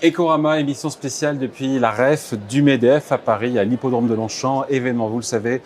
[0.00, 5.08] Ecorama, émission spéciale depuis la REF du MEDEF à Paris, à l'hippodrome de Longchamp, événement,
[5.08, 5.60] vous le savez,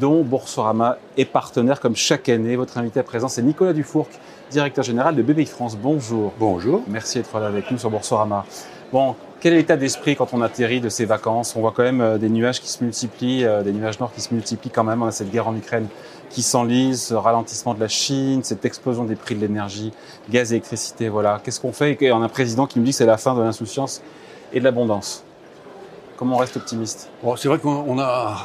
[0.00, 2.56] dont Boursorama est partenaire comme chaque année.
[2.56, 4.08] Votre invité à présent, c'est Nicolas Dufourc,
[4.50, 5.76] directeur général de BPI France.
[5.76, 6.32] Bonjour.
[6.38, 6.82] Bonjour.
[6.88, 8.46] Merci d'être là avec nous sur Boursorama.
[8.94, 11.56] Bon, quel est l'état d'esprit quand on atterrit de ces vacances?
[11.56, 14.20] On voit quand même euh, des nuages qui se multiplient, euh, des nuages noirs qui
[14.20, 15.02] se multiplient quand même.
[15.02, 15.88] On a cette guerre en Ukraine
[16.30, 19.92] qui s'enlise, ce ralentissement de la Chine, cette explosion des prix de l'énergie,
[20.30, 21.08] gaz et électricité.
[21.08, 21.40] Voilà.
[21.42, 21.98] Qu'est-ce qu'on fait?
[22.12, 24.00] On a un président qui nous dit que c'est la fin de l'insouciance
[24.52, 25.24] et de l'abondance.
[26.16, 27.10] Comment on reste optimiste?
[27.20, 28.36] Bon, C'est vrai qu'on a,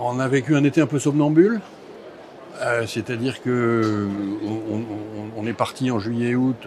[0.00, 1.60] on a vécu un été un peu somnambule.
[2.62, 4.06] Euh, C'est-à-dire que
[5.36, 6.64] on, est parti en juillet-août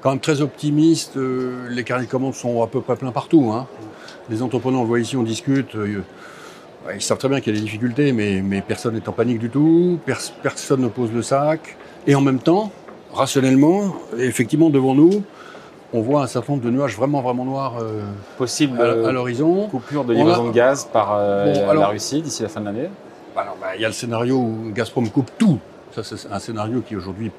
[0.00, 1.16] quand même très optimiste.
[1.16, 3.50] Euh, les carnets de commandes sont à peu près pleins partout.
[3.52, 3.66] Hein.
[4.28, 5.74] Les entrepreneurs, on le voit ici, on discute.
[5.74, 6.02] Euh,
[6.94, 9.38] ils savent très bien qu'il y a des difficultés, mais, mais personne n'est en panique
[9.38, 11.76] du tout, pers personne ne pose le sac.
[12.06, 12.70] Et en même temps,
[13.12, 15.22] rationnellement, effectivement, devant nous,
[15.92, 18.02] on voit un certain nombre de nuages vraiment, vraiment noirs euh,
[18.38, 19.68] Possible à, à l'horizon.
[19.68, 20.48] Coupure de livraison a...
[20.48, 22.88] de gaz par euh, bon, alors, la Russie d'ici la fin de l'année
[23.34, 25.58] bah, Il bah, y a le scénario où Gazprom coupe tout.
[25.94, 27.30] Ça, c'est un scénario qui aujourd'hui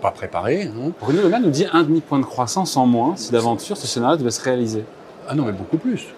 [0.00, 0.64] pas préparé.
[0.64, 0.92] Hein.
[1.00, 4.16] Bruno Le Maire nous dit un demi-point de croissance en moins si d'aventure ce scénario
[4.16, 4.84] devait se réaliser.
[5.28, 6.08] Ah non, mais beaucoup plus.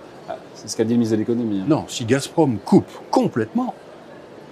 [0.54, 1.60] C'est ce qu'a dit le ministre de l'économie.
[1.60, 1.66] Hein.
[1.68, 3.74] Non, si Gazprom coupe complètement,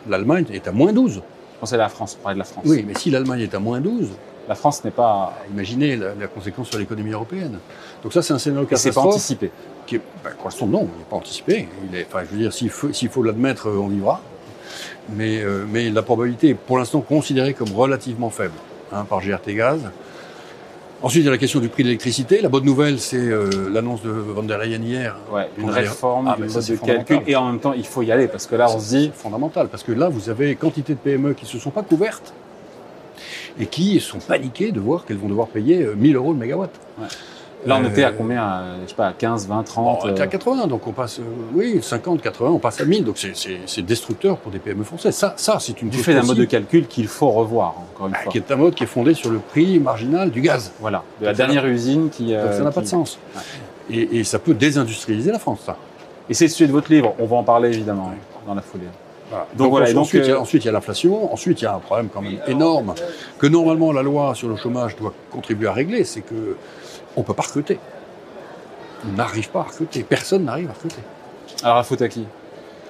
[0.08, 1.14] l'Allemagne est à moins 12.
[1.14, 2.64] Je pensais à la France, on parlait de la France.
[2.66, 4.08] Oui, mais si l'Allemagne est à moins 12,
[4.48, 5.38] la France n'est pas.
[5.52, 7.58] Imaginez la, la, conséquence sur l'économie européenne.
[8.02, 9.52] Donc ça, c'est un scénario c'est pas anticipé.
[9.86, 11.68] Qui est, ben, croissant, non, il n'est pas anticipé.
[11.88, 14.20] Il est, enfin, je veux dire, s'il faut, faut l'admettre, on vivra.
[15.10, 18.54] Mais, euh, mais la probabilité est pour l'instant considérée comme relativement faible
[18.92, 19.90] hein, par GRT Gaz.
[21.02, 22.42] Ensuite, il y a la question du prix de l'électricité.
[22.42, 25.16] La bonne nouvelle, c'est euh, l'annonce de Van der Leyen hier.
[25.32, 27.20] Ouais, une réforme ah, mode de calcul.
[27.26, 29.10] Et en même temps, il faut y aller parce que là, on se dit.
[29.14, 31.82] C'est fondamental parce que là, vous avez quantité de PME qui ne se sont pas
[31.82, 32.34] couvertes
[33.58, 36.70] et qui sont paniquées de voir qu'elles vont devoir payer 1000 euros le mégawatt.
[36.98, 37.06] Ouais.
[37.66, 40.22] Là, on était à combien Je sais pas, à 15, 20, 30 bon, On était
[40.22, 41.22] à 80, donc on passe, euh,
[41.54, 45.14] oui, 50, 80, on passe à 1000, donc c'est destructeur pour des PME françaises.
[45.14, 48.12] Ça, ça c'est une Du fait d'un mode de calcul qu'il faut revoir, encore une
[48.12, 48.32] bah, fois.
[48.32, 50.72] Qui est un mode qui est fondé sur le prix marginal du gaz.
[50.80, 52.34] Voilà, de la dernière usine qui.
[52.34, 53.18] Euh, donc ça n'a pas de sens.
[53.90, 55.76] Et, et, ça peut désindustrialiser la France, ça.
[56.28, 58.12] Et c'est le sujet de votre livre, on va en parler évidemment
[58.46, 58.84] dans la foulée.
[59.30, 59.46] Voilà.
[59.52, 60.44] Donc, donc, voilà, donc ensuite, euh...
[60.54, 61.32] il y a l'inflation.
[61.32, 62.94] Ensuite, il y a un problème quand même énorme
[63.38, 66.56] que normalement la loi sur le chômage doit contribuer à régler, c'est que
[67.16, 67.78] on peut pas recruter.
[69.08, 70.02] On n'arrive pas à recruter.
[70.02, 71.00] Personne n'arrive à recruter.
[71.62, 72.26] Alors, la faute à qui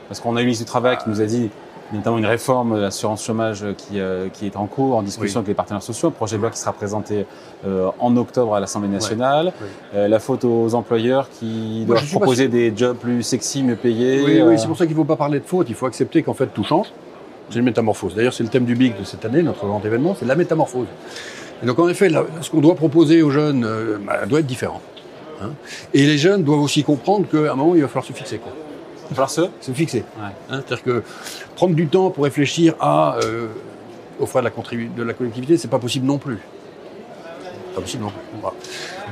[0.08, 1.50] Parce qu'on a eu une ministre du Travail qui nous a dit
[1.92, 5.42] notamment une réforme de l'assurance chômage qui, euh, qui, est en cours, en discussion oui.
[5.42, 7.26] avec les partenaires sociaux, un projet de loi qui sera présenté
[7.66, 9.52] euh, en octobre à l'Assemblée nationale.
[9.60, 9.68] Oui.
[9.94, 14.22] Euh, la faute aux employeurs qui doivent proposer des jobs plus sexy, mieux payés.
[14.24, 16.22] Oui, oui c'est pour ça qu'il ne faut pas parler de faute, il faut accepter
[16.22, 16.92] qu'en fait tout change.
[17.50, 18.14] C'est une métamorphose.
[18.14, 20.86] D'ailleurs, c'est le thème du BIC de cette année, notre grand événement, c'est la métamorphose.
[21.62, 23.66] Et donc en effet, là, ce qu'on doit proposer aux jeunes
[24.06, 24.80] bah, doit être différent.
[25.42, 25.50] Hein.
[25.94, 28.38] Et les jeunes doivent aussi comprendre qu'à un moment, il va falloir se fixer.
[28.38, 28.52] Quoi.
[29.10, 30.04] Il va falloir se, se fixer.
[30.18, 30.30] Ouais.
[30.50, 31.02] Hein, C'est-à-dire que
[31.56, 33.48] prendre du temps pour réfléchir à euh,
[34.18, 36.38] aux frais de la, de la collectivité, c'est pas possible non plus.
[37.74, 38.20] Pas possible non plus.
[38.40, 38.56] Voilà.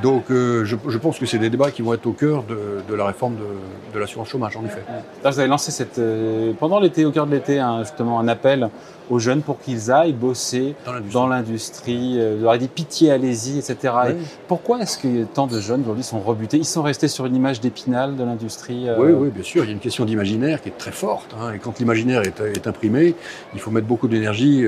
[0.01, 2.57] Donc euh, je, je, pense que c'est des débats qui vont être au cœur de,
[2.87, 4.83] de la réforme de, de l'assurance chômage, en effet.
[5.23, 8.27] Là, vous avez lancé cette, euh, pendant l'été, au cœur de l'été, hein, justement un
[8.27, 8.69] appel
[9.09, 10.75] aux jeunes pour qu'ils aillent bosser
[11.11, 12.15] dans l'industrie.
[12.19, 13.75] Euh, vous leur avez dit pitié, allez-y, etc.
[13.83, 14.11] Oui.
[14.11, 14.15] Et
[14.47, 16.57] pourquoi est-ce que tant de jeunes aujourd'hui sont rebutés?
[16.57, 18.87] Ils sont restés sur une image d'épinal de l'industrie.
[18.97, 19.63] Oui, oui, bien sûr.
[19.63, 21.35] Il y a une question d'imaginaire qui est très forte.
[21.41, 23.15] Hein, et quand l'imaginaire est, est, imprimé,
[23.53, 24.63] il faut mettre beaucoup d'énergie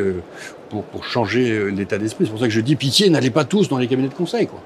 [0.69, 2.25] pour, pour, changer l'état d'esprit.
[2.25, 4.47] C'est pour ça que je dis pitié, n'allez pas tous dans les cabinets de conseil.
[4.47, 4.59] Quoi.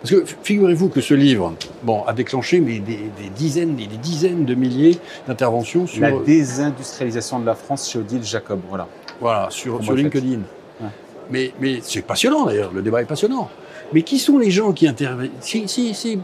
[0.00, 3.98] Parce que figurez-vous que ce livre bon, a déclenché mais des, des dizaines et des
[3.98, 6.00] dizaines de milliers d'interventions sur...
[6.00, 8.88] La désindustrialisation de la France chez Odile Jacob, voilà.
[9.20, 10.40] Voilà, sur, sur LinkedIn.
[10.80, 10.88] Ouais.
[11.30, 13.50] Mais, mais c'est passionnant d'ailleurs, le débat est passionnant.
[13.92, 16.18] Mais qui sont les gens qui interviennent si, si, si,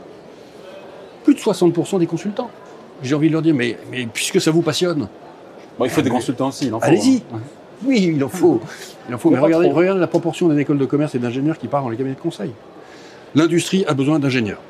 [1.24, 2.50] plus de 60% des consultants.
[3.02, 5.08] J'ai envie de leur dire, mais, mais puisque ça vous passionne...
[5.78, 6.86] Bon, il faut des consultants aussi, il en faut.
[6.86, 7.40] Allez-y hein.
[7.84, 8.60] Oui, il en faut.
[9.08, 9.28] Il en faut.
[9.30, 11.98] Mais regardez, regardez la proportion des écoles de commerce et d'ingénieurs qui partent dans les
[11.98, 12.52] cabinets de conseil.
[13.34, 14.60] L'industrie a besoin d'ingénieurs.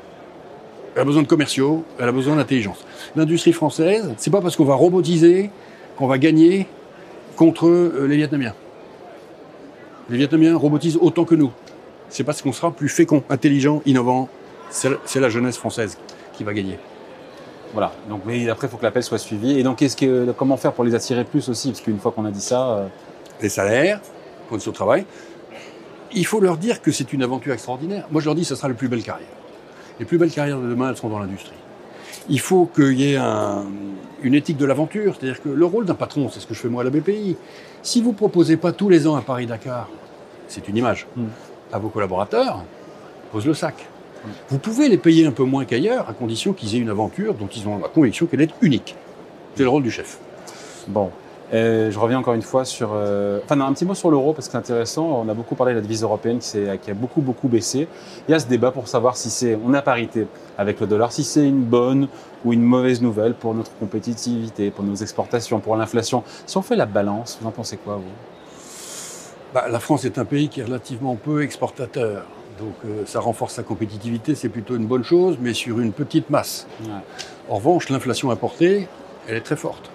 [0.95, 2.83] Elle a besoin de commerciaux, elle a besoin d'intelligence.
[3.15, 5.51] L'industrie française, c'est pas parce qu'on va robotiser
[5.97, 6.67] qu'on va gagner
[7.35, 8.53] contre euh, les Vietnamiens.
[10.09, 11.51] Les Vietnamiens robotisent autant que nous.
[12.09, 14.29] C'est parce qu'on sera plus fécond, intelligent, innovant.
[14.69, 15.97] C'est la jeunesse française
[16.33, 16.79] qui va gagner.
[17.73, 17.91] Voilà.
[18.09, 19.59] Donc, mais après, il faut que l'appel soit suivi.
[19.59, 21.69] Et donc, que, comment faire pour les attirer plus aussi?
[21.69, 22.69] Parce qu'une fois qu'on a dit ça.
[22.69, 22.87] Euh...
[23.41, 23.99] Les salaires,
[24.49, 25.05] conditions de travail,
[26.13, 28.07] il faut leur dire que c'est une aventure extraordinaire.
[28.11, 29.27] Moi, je leur dis que ce sera la plus belle carrière.
[29.99, 31.55] Les plus belles carrières de demain, elles seront dans l'industrie.
[32.29, 33.65] Il faut qu'il y ait un,
[34.21, 36.69] une éthique de l'aventure, c'est-à-dire que le rôle d'un patron, c'est ce que je fais
[36.69, 37.37] moi à la BPI.
[37.81, 39.89] Si vous proposez pas tous les ans à Paris-Dakar,
[40.47, 41.25] c'est une image, mm.
[41.71, 42.63] à vos collaborateurs,
[43.31, 43.87] pose le sac.
[44.49, 47.47] Vous pouvez les payer un peu moins qu'ailleurs, à condition qu'ils aient une aventure dont
[47.47, 48.95] ils ont la conviction qu'elle est unique.
[49.55, 50.17] C'est le rôle du chef.
[50.87, 51.11] Bon,
[51.53, 52.91] euh, je reviens encore une fois sur.
[52.93, 55.05] Euh, enfin, non, un petit mot sur l'euro parce que c'est intéressant.
[55.05, 57.87] On a beaucoup parlé de la devise européenne qui, qui, a beaucoup, beaucoup baissé.
[58.27, 59.57] Il y a ce débat pour savoir si c'est.
[59.65, 60.27] On à parité
[60.57, 62.09] avec le dollar, si c'est une bonne
[62.43, 66.23] ou une mauvaise nouvelle pour notre compétitivité, pour nos exportations, pour l'inflation.
[66.45, 68.03] Si on fait la balance, vous en pensez quoi, vous?
[69.53, 72.25] Bah, La France est un pays qui est relativement peu exportateur.
[72.59, 76.29] Donc euh, ça renforce sa compétitivité, c'est plutôt une bonne chose, mais sur une petite
[76.29, 76.67] masse.
[76.81, 76.89] Ouais.
[77.49, 78.87] En revanche, l'inflation importée,
[79.27, 79.91] elle est très forte.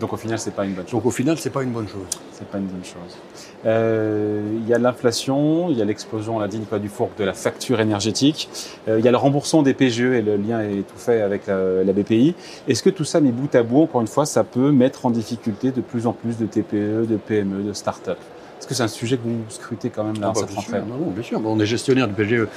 [0.00, 0.92] Donc au final, c'est pas une bonne chose.
[0.92, 2.06] Donc au final, c'est pas une bonne chose.
[2.32, 3.16] C'est pas une bonne chose.
[3.64, 7.24] Euh, il y a l'inflation, il y a l'explosion, on l'a dit, du four de
[7.24, 8.48] la facture énergétique.
[8.88, 11.46] Euh, il y a le remboursement des PGE et le lien est tout fait avec
[11.46, 12.34] la, la BPI.
[12.68, 15.10] Est-ce que tout ça, mis bout à bout, encore une fois, ça peut mettre en
[15.10, 18.18] difficulté de plus en plus de TPE, de PME, de start-up?
[18.58, 20.72] Est-ce que c'est un sujet que vous scrutez quand même là, ah bah, bien sûr,
[20.86, 21.40] non, non, bien sûr.
[21.40, 22.48] Bon, on est gestionnaire du PGE.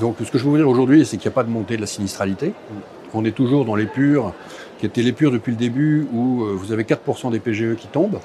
[0.00, 1.76] Donc ce que je veux vous dire aujourd'hui, c'est qu'il n'y a pas de montée
[1.76, 2.48] de la sinistralité.
[2.48, 3.01] Mm.
[3.14, 4.32] On est toujours dans les purs
[4.78, 8.18] qui était l'épure depuis le début, où euh, vous avez 4% des PGE qui tombent,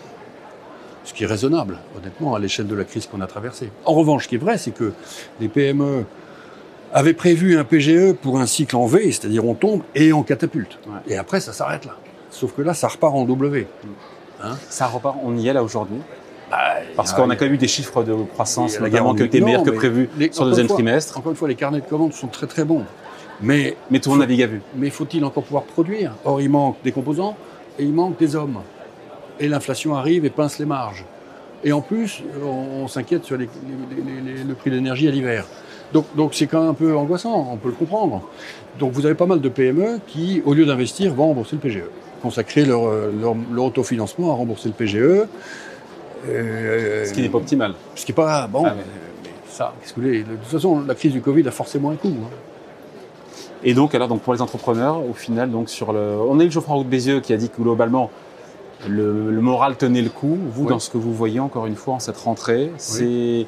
[1.04, 3.70] ce qui est raisonnable, honnêtement, à l'échelle de la crise qu'on a traversée.
[3.86, 4.94] En revanche, ce qui est vrai, c'est que
[5.40, 6.04] les PME
[6.94, 10.80] avaient prévu un PGE pour un cycle en V, c'est-à-dire on tombe et on catapulte.
[10.88, 11.14] Ouais.
[11.14, 11.96] Et après, ça s'arrête là.
[12.32, 13.68] Sauf que là, ça repart en W.
[14.44, 15.98] Hein Ça repart, on y est là aujourd'hui
[16.50, 16.58] Bah,
[16.96, 19.44] Parce qu'on a quand même eu des chiffres de croissance, notamment étaient Ukraine.
[19.46, 21.18] meilleurs que prévu les- sur le deuxième fois- trimestre.
[21.18, 22.84] Encore une fois, les carnets de commandes sont très très bons.
[23.42, 24.62] Mais, Mais tout le monde navigue à vue.
[24.76, 26.14] mais faut-il encore pouvoir produire?
[26.26, 27.36] Or, il manque des composants
[27.78, 28.60] et il manque des hommes.
[29.40, 31.06] Et l'inflation arrive et pince les marges.
[31.64, 35.08] Et en plus, on, on s'inquiète sur les- les- les- les- le prix de l'énergie
[35.08, 35.46] à l'hiver.
[35.94, 38.22] Donc, donc c'est quand même un peu angoissant, on peut le comprendre.
[38.80, 41.84] Donc vous avez pas mal de PME qui, au lieu d'investir, vont rembourser le PGE,
[42.22, 45.26] consacrer leur, leur, leur autofinancement à rembourser le PGE.
[46.28, 47.74] Euh, Ce qui n'est pas optimal.
[47.96, 48.64] ce qui n'est pas bon.
[48.66, 48.84] Ah, mais-
[49.24, 50.20] mais ça, qu'est-ce que vous voulez?
[50.24, 52.14] De toute façon, la crise du Covid a forcément un coût.
[52.24, 52.30] hein.
[53.64, 56.00] Et donc, alors, donc, pour les entrepreneurs, au final, donc, sur le,
[56.30, 58.12] on a eu Geoffroy Roux de Bézieux qui a dit que globalement,
[58.88, 60.38] le, le moral tenait le coup.
[60.54, 60.70] Vous, Oui.
[60.70, 63.46] dans ce que vous voyez, encore une fois, en cette rentrée, c'est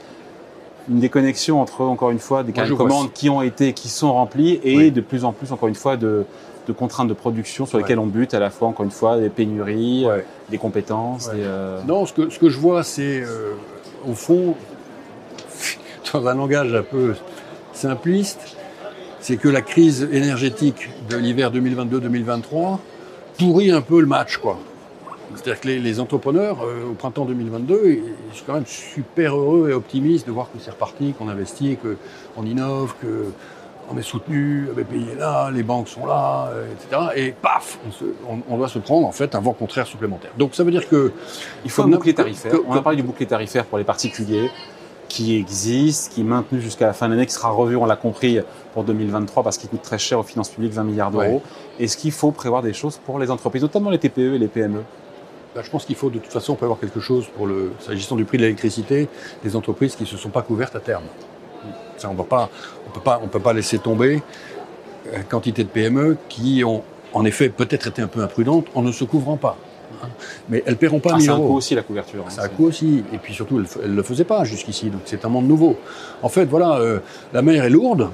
[0.90, 4.12] une déconnexion entre, encore une fois, des Moi, vois commandes qui ont été, qui sont
[4.12, 4.92] remplis et Oui.
[4.92, 6.26] de plus en plus, encore une fois, de,
[6.68, 7.84] de contraintes de production sur Ouais.
[7.84, 10.26] lesquelles on bute à la fois, encore une fois, des pénuries, Ouais.
[10.50, 11.36] des compétences, Ouais.
[11.36, 13.54] des, euh, Non, ce que, ce que je vois, c'est, euh,
[14.10, 14.56] au fond,
[16.14, 17.14] dans un langage un peu
[17.74, 18.58] simpliste,
[19.22, 22.78] c'est que la crise énergétique de l'hiver 2022-2023
[23.38, 24.58] pourrit un peu le match, quoi.
[25.36, 28.02] C'est-à-dire que les, les entrepreneurs, euh, au printemps 2022, ils
[28.32, 31.78] ils sont quand même super heureux et optimistes de voir que c'est reparti, qu'on investit,
[31.78, 37.02] qu'on innove, qu'on est soutenu, BPI est là, les banques sont là, euh, etc.
[37.16, 40.32] Et paf, on, se- on- on doit se prendre en fait un vent contraire supplémentaire.
[40.38, 41.12] Donc ça veut dire que
[41.64, 42.52] Il faut un bouclier tarifaire.
[42.52, 44.50] que- On a parlé du bouclier tarifaire pour les particuliers
[45.10, 47.98] qui existe, qui est maintenu jusqu'à la fin de l'année, qui sera revu, on l'a
[47.98, 48.40] compris,
[48.74, 51.42] pour 2023 parce qu'il coûte très cher aux finances publiques, 20 milliards d'euros.
[51.80, 54.84] Est-ce qu'il faut prévoir des choses pour les entreprises, notamment les TPE et les PME
[55.56, 58.24] Bah, je pense qu'il faut de toute façon prévoir quelque chose pour le, s'agissant du
[58.24, 59.10] prix de l'électricité
[59.44, 61.04] des entreprises qui ne se sont pas couvertes à terme.
[61.98, 62.50] Ça, on ne peut pas,
[63.22, 64.22] on peut pas laisser tomber
[65.14, 66.84] euh, quantité de PME qui ont
[67.14, 69.58] en effet peut-être été un peu imprudentes en ne se couvrant pas.
[70.04, 70.08] Hein.
[70.50, 71.48] Mais elles ne paieront pas Ah, 1000 C'est un euros.
[71.48, 72.24] coût aussi la couverture.
[72.28, 73.04] hein, Ça a un coût aussi.
[73.14, 74.90] Et puis surtout, elle ne le faisait pas jusqu'ici.
[74.90, 75.78] Donc c'est un monde nouveau.
[76.22, 77.00] En fait, voilà, euh,
[77.34, 78.10] la mer est lourde.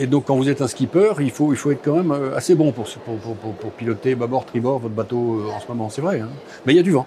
[0.00, 2.36] Et donc quand vous êtes un skipper, il faut, il faut être quand même euh,
[2.36, 5.66] assez bon pour, pour, pour, pour- pour piloter bâbord, tribord votre bateau euh, en ce
[5.68, 5.88] moment.
[5.90, 6.20] C'est vrai.
[6.20, 6.28] hein.
[6.66, 7.06] Mais il y a du vent.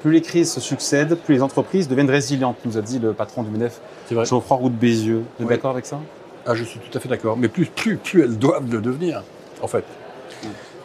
[0.00, 3.42] Plus les crises se succèdent, plus les entreprises deviennent résilientes, nous a dit le patron
[3.42, 4.24] du MEDEF, C'est vrai.
[4.26, 5.22] Geoffroy Roux de Bézieux.
[5.38, 5.56] Vous êtes Oui.
[5.56, 5.98] d'accord avec ça?
[6.46, 7.38] Ah, je suis tout à fait d'accord.
[7.38, 9.22] Mais plus, plus, plus elles doivent le devenir,
[9.62, 9.84] en fait.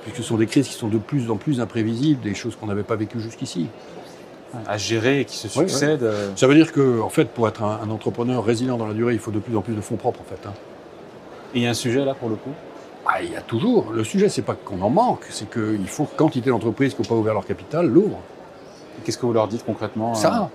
[0.09, 2.65] Puisque ce sont des crises qui sont de plus en plus imprévisibles, des choses qu'on
[2.67, 3.67] n'avait pas vécues jusqu'ici.
[4.67, 5.69] À gérer et qui se Ouais, ouais.
[5.69, 6.01] succèdent.
[6.03, 8.95] euh, Ça veut dire que, en fait, pour être un, un entrepreneur résilient dans la
[8.95, 10.47] durée, il faut de plus en plus de fonds propres, en fait.
[10.47, 10.53] hein.
[11.53, 12.49] Et il y a un sujet là pour le coup?
[13.05, 13.91] Ah, il y a toujours.
[13.93, 17.07] Le sujet, c'est pas qu'on en manque, c'est qu'il faut que quantité d'entreprises qui n'ont
[17.07, 18.19] pas ouvert leur capital l'ouvrent.
[19.03, 20.49] Qu'est-ce que vous leur dites concrètement euh, Ça,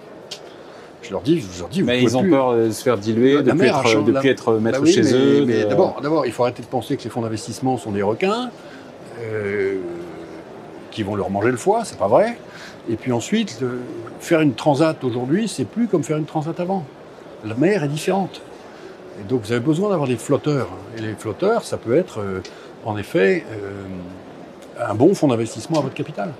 [1.02, 3.42] je leur dis, je leur dis, Mais ils ont plus- peur de se faire diluer,
[3.42, 3.66] de ne plus,
[4.28, 5.44] être, de maître Bah oui, chez mais- eux.
[5.46, 8.02] mais de- d'abord, d'abord, il faut arrêter de penser que les fonds d'investissement sont des
[8.02, 8.50] requins
[9.24, 9.76] euh,
[10.90, 12.38] qui vont leur manger le foie, c'est pas vrai.
[12.88, 13.58] Et puis ensuite,
[14.20, 16.84] faire une transat aujourd'hui, c'est plus comme faire une transat avant.
[17.44, 18.42] La mer est différente.
[19.20, 20.68] Et donc vous avez besoin d'avoir des flotteurs.
[20.96, 22.42] Et les flotteurs, ça peut être euh,
[22.84, 23.84] en effet euh,
[24.88, 26.32] un bon fonds d'investissement à votre capital.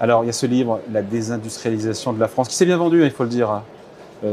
[0.00, 3.02] Alors, il y a ce livre, La désindustrialisation de la France, qui s'est bien vendu,
[3.02, 3.64] hein, il faut le dire, hein,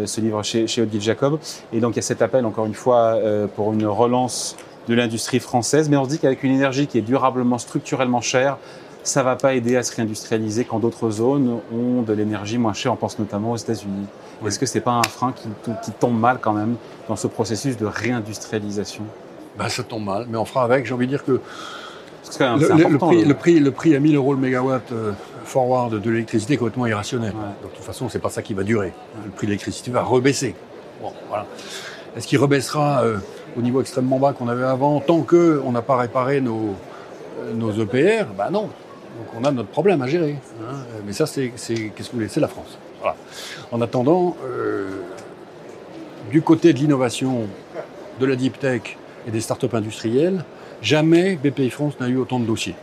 [0.06, 1.40] ce livre chez, Odile Jacob.
[1.74, 3.18] Et donc, il y a cet appel, encore une fois,
[3.56, 4.56] pour une relance
[4.88, 5.90] de l'industrie française.
[5.90, 8.58] Mais on se dit qu'avec une énergie qui est durablement, structurellement chère,
[9.04, 12.94] ça va pas aider à se réindustrialiser quand d'autres zones ont de l'énergie moins chère.
[12.94, 14.08] On pense notamment aux États-Unis.
[14.46, 15.48] Est-ce que c'est pas un frein qui,
[15.84, 16.76] qui, tombe mal quand même
[17.08, 19.04] dans ce processus de réindustrialisation?
[19.58, 20.86] Ben, Ça tombe mal, mais on fera avec.
[20.86, 21.40] J'ai envie de dire que
[22.40, 25.14] le, prix, le, prix, le, prix, à 1000 euros le mégawatt euh,
[25.46, 27.32] forward de l'électricité est complètement irrationnel.
[27.32, 28.94] Donc, de toute façon, c'est pas ça qui va durer.
[29.24, 30.56] Le prix de l'électricité va rebaisser.
[31.02, 31.46] Bon, voilà.
[32.16, 33.18] Est-ce qu'il rebaissera euh,
[33.58, 36.76] au niveau extrêmement bas qu'on avait avant tant qu'on n'a pas réparé nos,
[37.40, 38.64] euh, nos EPR Ben non.
[38.64, 40.38] Donc on a notre problème à gérer.
[40.62, 40.76] Hein.
[41.06, 42.28] Mais ça, c'est qu'est-ce que vous voulez?
[42.28, 42.78] C'est la France.
[43.72, 44.36] En attendant,
[46.32, 47.42] du côté de l'innovation,
[48.20, 50.44] de la deep tech et des startups industrielles,
[50.86, 52.76] Jamais BPI France n'a eu autant de dossiers.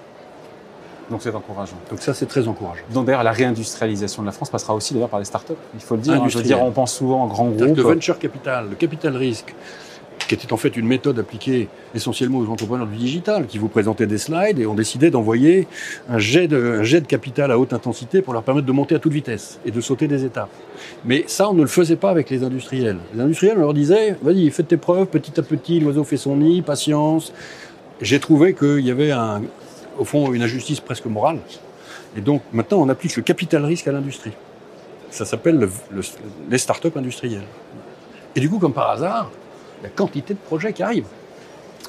[1.13, 1.77] Donc c'est encourageant.
[1.91, 2.83] Donc ça, c'est très encourageant.
[2.91, 5.53] Donc d'ailleurs, la réindustrialisation de la France passera aussi d'ailleurs par les startups.
[5.75, 6.15] Il faut le dire.
[6.15, 6.29] Hein.
[6.29, 7.77] je veux dire, on pense souvent en grands groupes.
[7.77, 9.55] Le venture capital, le capital risque,
[10.27, 14.07] qui était en fait une méthode appliquée essentiellement aux entrepreneurs du digital, qui vous présentaient
[14.07, 15.69] des slides et ont décidé d'envoyer
[16.09, 18.95] un jet de, un jet de capital à haute intensité pour leur permettre de monter
[18.95, 20.49] à toute vitesse et de sauter des étapes.
[21.05, 22.97] Mais ça, on ne le faisait pas avec les industriels.
[23.15, 26.37] Les industriels, on leur disait, vas-y, faites tes preuves, petit à petit, l'oiseau fait son
[26.37, 27.35] nid, patience,
[28.01, 29.43] j'ai trouvé qu'il y avait un,
[29.99, 31.39] au fond une injustice presque morale.
[32.17, 34.33] Et donc maintenant, on applique le capital risque à l'industrie.
[35.11, 36.03] Ça s'appelle le,
[36.49, 37.47] les startups industrielles.
[38.35, 39.31] Et du coup, comme par hasard,
[39.83, 41.07] la quantité de projets qui arrivent.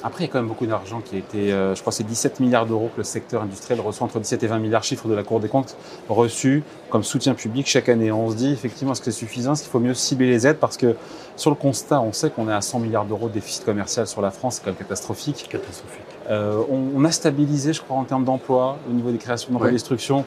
[0.02, 2.04] Après, il y a quand même beaucoup d'argent qui a été, euh, je crois, c'est
[2.04, 5.14] 17 milliards d'euros que le secteur industriel reçoit, entre 17 et 20 milliards, chiffre de
[5.14, 5.76] la Cour des comptes,
[6.08, 8.12] reçus comme soutien public chaque année.
[8.12, 9.52] On se dit, effectivement, est-ce que c'est suffisant?
[9.52, 10.58] Est-ce qu'il faut mieux cibler les aides?
[10.58, 10.96] Parce que
[11.36, 14.20] sur le constat, on sait qu'on est à 100 milliards d'euros de déficit commercial sur
[14.20, 15.46] la France, c'est quand même catastrophique.
[15.50, 16.02] Catastrophique.
[16.30, 20.24] Euh, on, a stabilisé, je crois, en termes d'emploi, au niveau des créations de destruction.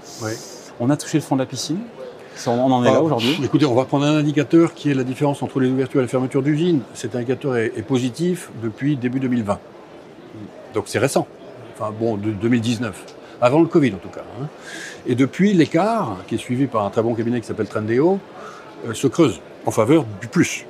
[0.80, 1.80] On a touché le fond de la piscine.
[2.46, 5.03] On en est là ah, aujourd'hui Écoutez, on va prendre un indicateur qui est la
[5.03, 6.82] différence entre les ouvertures et les fermetures d'usines.
[6.94, 9.60] Cet indicateur est, positif depuis début 2020.
[10.74, 11.27] Donc c'est récent.
[11.74, 13.15] Enfin bon, de 2019.
[13.41, 14.24] Avant le Covid en tout cas.
[14.41, 14.48] Hein.
[15.06, 18.20] Et depuis, l'écart, qui est suivi par un très bon cabinet qui s'appelle Trendeo,
[18.88, 20.65] euh, se creuse en faveur du plus.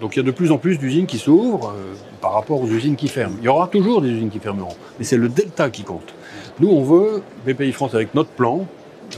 [0.00, 2.68] Donc il y a de plus en plus d'usines qui s'ouvrent euh, par rapport aux
[2.68, 3.36] usines qui ferment.
[3.40, 6.14] Il y aura toujours des usines qui fermeront, mais c'est le delta qui compte.
[6.58, 8.66] Nous, on veut, BPI France, avec notre plan,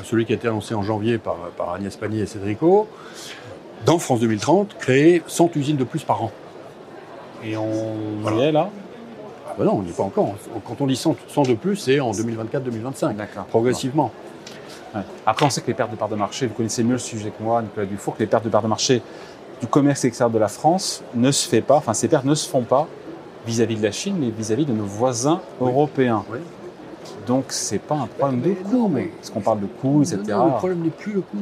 [0.02, 1.36] celui qui a été annoncé en janvier par,
[1.74, 2.88] Agnès Pannier et Cédrico,
[3.86, 6.32] dans France 2030, créer 100 usines de plus par an.
[7.44, 8.70] Et on y est là?
[9.48, 10.34] Ah ben Non, on n'y est pas encore.
[10.66, 13.14] Quand on dit 100, de plus, c'est en 2024-2025,
[13.48, 14.10] progressivement.
[15.26, 17.30] Après, on sait que les pertes de parts de marché, vous connaissez mieux le sujet
[17.30, 19.02] que moi, Nicolas Dufour, que les pertes de parts de marché
[19.60, 22.48] du commerce extérieur de la France ne se fait pas, enfin ces pertes ne se
[22.48, 22.86] font pas
[23.46, 26.24] vis-à-vis de la Chine, mais vis-à-vis de nos voisins européens.
[27.26, 30.18] Donc c'est pas un problème de coût, mais parce qu'on parle de coût, etc.
[30.26, 31.36] le problème n'est plus le coût.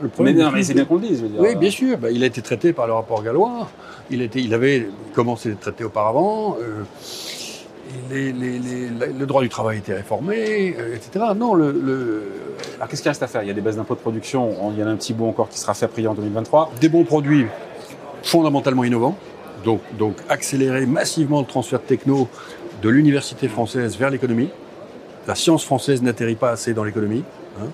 [0.00, 1.18] le problème mais, mais c'est bien qu'on le dise.
[1.18, 1.40] Je veux dire.
[1.40, 1.98] Oui, bien sûr.
[1.98, 3.68] Bah, il a été traité par le rapport gallois.
[4.10, 6.56] Il, était, il avait commencé à être traité auparavant.
[6.60, 6.82] Euh,
[8.10, 11.26] le droit du travail était réformé, euh, etc.
[11.36, 12.22] Non, le,
[12.76, 13.42] Alors qu'est-ce qu'il reste à faire?
[13.42, 15.26] Il y a des baisses d'impôts de production, il y en a un petit bout
[15.26, 16.72] encore qui sera fait à en 2023.
[16.80, 17.46] Des bons produits
[18.22, 19.16] fondamentalement innovants,
[19.64, 22.28] donc, donc accélérer massivement le transfert de techno
[22.82, 24.50] de l'université française vers l'économie.
[25.26, 27.22] La science française n'atterrit pas assez dans l'économie.
[27.60, 27.68] Hein.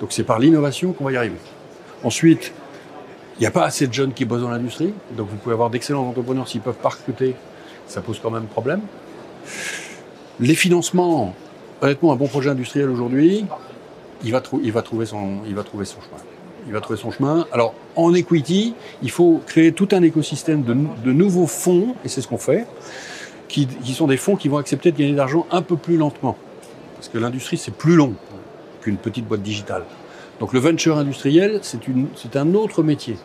[0.00, 1.38] Donc c'est par l'innovation qu'on va y arriver.
[2.04, 2.52] Ensuite,
[3.38, 5.70] il n'y a pas assez de jeunes qui bossent dans l'industrie, donc vous pouvez avoir
[5.70, 7.34] d'excellents entrepreneurs s'ils peuvent pas recruter,
[7.86, 8.82] ça pose quand même problème.
[10.40, 11.34] Les financements,
[11.80, 13.46] honnêtement, un bon projet industriel aujourd'hui,
[14.22, 15.42] il va, trouver son chemin.
[15.46, 17.46] Il va trouver son chemin.
[17.52, 22.28] Alors, en equity, il faut créer tout un écosystème de, nouveaux fonds, et c'est ce
[22.28, 22.66] qu'on fait,
[23.50, 26.36] qui, sont des fonds qui vont accepter de gagner de l'argent un peu plus lentement.
[26.96, 28.14] Parce que l'industrie, c'est plus long
[28.82, 29.84] qu'une petite boîte digitale.
[30.38, 33.16] Donc le venture industriel, c'est un autre métier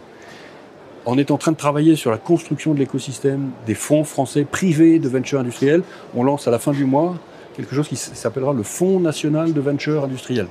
[1.06, 5.00] on est en train de travailler sur la construction de l'écosystème des fonds français privés
[5.00, 5.84] de venture industrielle.
[6.16, 7.16] On lance à la fin du mois
[7.56, 10.48] quelque chose qui s'appellera le Fonds national de venture industrielle.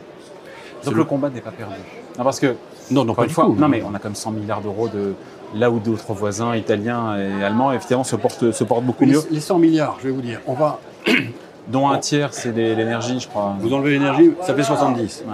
[0.84, 1.74] Donc le, combat n'est pas perdu.
[2.16, 2.54] Non, parce que,
[2.90, 5.14] non, non, pas une fois, non, mais on a comme 100 milliards d'euros de
[5.54, 9.20] là où d'autres voisins italiens et allemands, évidemment, se portent, se portent beaucoup mieux.
[9.30, 10.80] Les 100 milliards, je vais vous dire, on va.
[11.68, 13.56] Dont un tiers, c'est l'énergie, je crois.
[13.58, 15.24] Vous enlevez l'énergie, ça fait 70.
[15.26, 15.32] Ouais.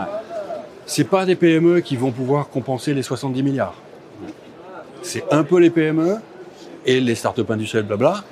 [0.86, 3.74] C'est pas des PME qui vont pouvoir compenser les 70 milliards
[5.02, 6.16] c'est un peu les PME
[6.86, 8.22] et les startups industrielles, blabla,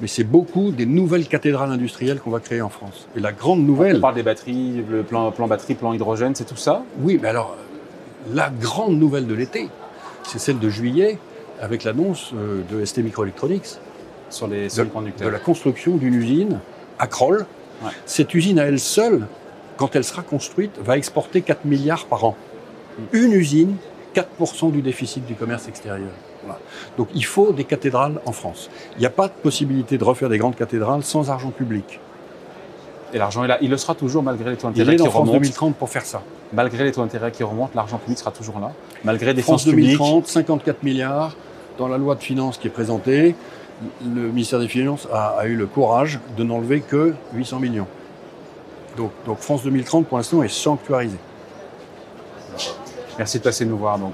[0.00, 3.06] mais c'est beaucoup des nouvelles cathédrales industrielles qu'on va créer en France.
[3.16, 3.96] Et la grande nouvelle.
[3.96, 6.82] On parle des batteries, le plan, plan batterie, plan hydrogène, c'est tout ça?
[7.00, 7.56] Oui, mais alors,
[8.32, 9.68] la grande nouvelle de l'été,
[10.22, 11.18] c'est celle de juillet,
[11.60, 13.76] avec l'annonce euh, de ST Microelectronics.
[14.30, 15.28] Sur les semi-conducteurs.
[15.28, 16.60] De, la construction d'une usine
[16.98, 17.46] à Kroll.
[18.06, 19.26] Cette usine à elle seule,
[19.76, 22.36] quand elle sera construite, va exporter 4 milliards par an.
[23.12, 23.76] Une usine
[24.14, 26.08] 4% du déficit du commerce extérieur.
[26.96, 28.70] Donc il faut des cathédrales en France.
[28.94, 32.00] Il n'y a pas de possibilité de refaire des grandes cathédrales sans argent public.
[33.12, 33.58] Et l'argent est là.
[33.60, 35.38] Il le sera toujours malgré les taux Il d'intérêt est qui dans France remontent.
[35.40, 36.22] 2030 pour faire ça.
[36.52, 38.72] Malgré les taux d'intérêt qui remontent, l'argent public sera toujours là.
[39.04, 39.98] Malgré des France finances publiques.
[39.98, 41.36] 2030, 54 milliards.
[41.78, 43.34] Dans la loi de finances qui est présentée,
[44.02, 47.86] le ministère des Finances a, a eu le courage de n'enlever que 800 millions.
[48.96, 51.18] Donc, donc France 2030, pour l'instant, est sanctuarisé.
[53.18, 53.98] Merci de passer nous voir.
[53.98, 54.12] Donc,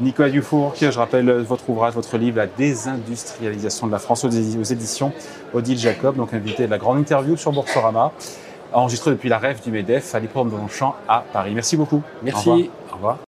[0.00, 4.28] Nicolas Dufour, qui, je rappelle votre ouvrage, votre livre, La désindustrialisation de la France aux
[4.30, 5.12] édi- aux éditions
[5.54, 8.12] Odile Jacob, donc invité de la grande interview sur Boursorama,
[8.72, 11.52] enregistré depuis la rêve du MEDEF à l'hippodrome de Longchamp à Paris.
[11.54, 11.96] Merci beaucoup.
[11.96, 12.56] Au revoir.
[12.56, 12.70] Merci.
[12.92, 13.25] Au revoir.